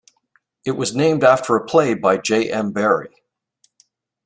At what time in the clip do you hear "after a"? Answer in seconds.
1.23-1.63